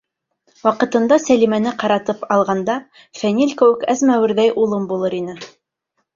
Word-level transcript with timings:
Ваҡытында 0.67 1.19
Сәлимәне 1.25 1.73
ҡаратып 1.83 2.23
алғанда, 2.37 2.79
Фәнил 3.21 3.55
кеүек 3.61 3.87
әзмәүерҙәй 3.95 4.53
улым 4.65 4.91
булыр 4.95 5.21
ине. 5.21 5.39